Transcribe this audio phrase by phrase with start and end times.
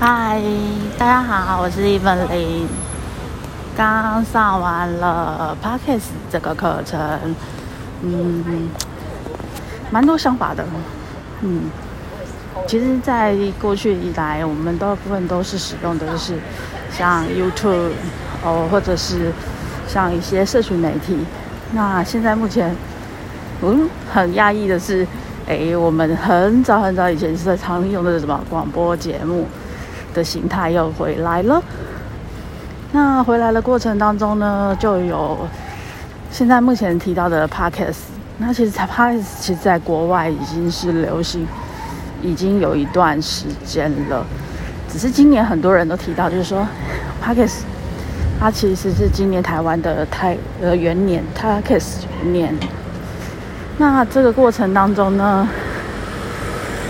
[0.00, 0.42] 嗨，
[0.98, 2.66] 大家好，我是伊文林。
[3.76, 7.00] 刚上完了 Parkes 这个课程，
[8.02, 8.68] 嗯，
[9.92, 10.64] 蛮多想法的。
[11.42, 11.70] 嗯，
[12.66, 16.34] 其实，在过去以来，我们大部分都是使用的是
[16.90, 17.92] 像 YouTube
[18.42, 19.32] 哦，或者是
[19.86, 21.24] 像一些社群媒体。
[21.72, 22.74] 那现在目前，
[23.62, 25.06] 嗯，很压抑的是，
[25.46, 29.46] 哎，我们很早很早以前是在常用的什么广播节目。
[30.14, 31.62] 的形态又回来了。
[32.92, 35.46] 那回来的过程当中呢，就有
[36.30, 37.96] 现在目前提到的 podcast。
[38.38, 41.46] 那其实 podcast 其实在国外已经是流行，
[42.22, 44.24] 已经有一段时间了。
[44.88, 46.66] 只是今年很多人都提到，就是说
[47.22, 47.62] podcast
[48.38, 52.54] 它其实是今年台湾的太呃元年 podcast 年。
[53.78, 55.48] 那这个过程当中呢，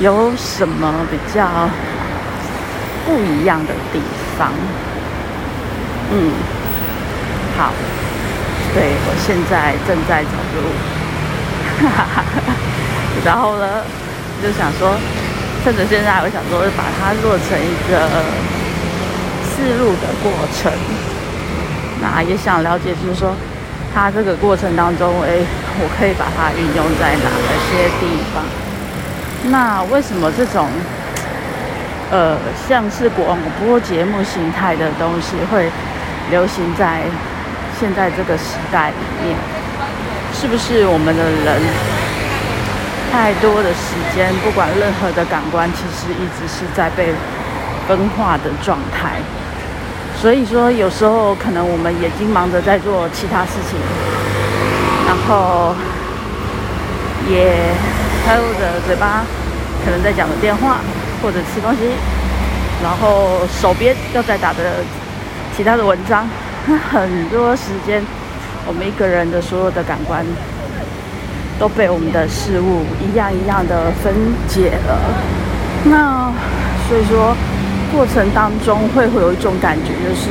[0.00, 1.48] 有什么比较？
[3.04, 4.00] 不一样的地
[4.38, 4.52] 方，
[6.10, 6.30] 嗯，
[7.58, 7.72] 好，
[8.74, 10.62] 对我现在正在走路，
[13.24, 13.82] 然后呢，
[14.42, 14.94] 就想说，
[15.64, 18.08] 趁着现在，我想说把它做成一个
[19.50, 20.72] 试路的过程，
[22.00, 23.34] 那也想了解，就是说，
[23.92, 25.42] 它这个过程当中，哎，
[25.80, 27.28] 我可以把它运用在哪
[27.68, 28.44] 些地方？
[29.50, 30.68] 那为什么这种？
[32.12, 32.36] 呃，
[32.68, 35.70] 像是广播节目形态的东西会
[36.30, 37.00] 流行在
[37.80, 39.34] 现在这个时代里面，
[40.34, 41.62] 是不是我们的人
[43.10, 47.14] 太多的时间，不管任何的感官，其实一直是在被
[47.88, 49.16] 分化的状态？
[50.20, 53.78] 所以说，有时候可能我们眼睛忙着在做其他事情，
[55.08, 55.74] 然后
[57.26, 57.56] 也
[58.26, 59.24] 还有的嘴巴
[59.82, 60.76] 可能在讲着电话。
[61.22, 61.78] 或者吃东西，
[62.82, 64.58] 然后手边又在打着
[65.56, 66.28] 其他的文章，
[66.90, 68.02] 很多时间，
[68.66, 70.26] 我们一个人的所有的感官
[71.60, 74.12] 都被我们的事物一样一样的分
[74.48, 74.98] 解了。
[75.84, 76.32] 那
[76.88, 77.36] 所以说，
[77.92, 80.30] 过程当中会会有一种感觉，就是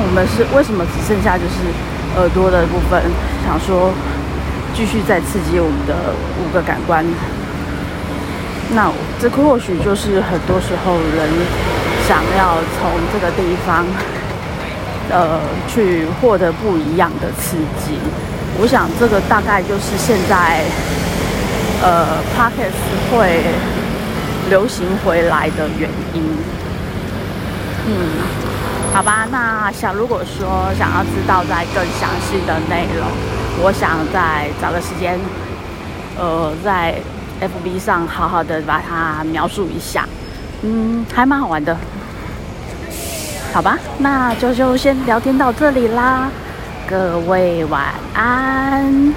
[0.00, 1.60] 我们是为什么只剩下就是
[2.16, 3.02] 耳朵的部分，
[3.44, 3.92] 想说
[4.74, 7.04] 继续再刺激我们的五个感官。
[8.72, 11.28] 那这或许就是很多时候人
[12.08, 13.84] 想要从这个地方，
[15.10, 15.38] 呃，
[15.68, 17.98] 去获得不一样的刺激。
[18.58, 20.64] 我想这个大概就是现在，
[21.82, 23.44] 呃 p o c k e t 会
[24.48, 26.22] 流行回来的原因。
[27.86, 27.92] 嗯，
[28.92, 33.06] 好吧，那想如果说想要知道在更详细的内容，
[33.62, 35.18] 我想再找个时间，
[36.18, 36.94] 呃，在。
[37.44, 40.08] F B 上好好的把它描述一下，
[40.62, 41.76] 嗯，还蛮好玩的，
[43.52, 46.30] 好吧，那就就先聊天到这里啦，
[46.88, 47.84] 各位晚
[48.14, 49.14] 安。